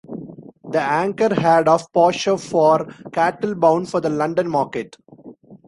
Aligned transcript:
The 0.71 0.81
Anchor 0.81 1.31
had 1.39 1.67
of 1.67 1.93
pasture 1.93 2.35
for 2.39 2.85
cattle 3.13 3.53
bound 3.53 3.87
for 3.87 4.01
the 4.01 4.09
London 4.09 4.49
market. 4.49 4.97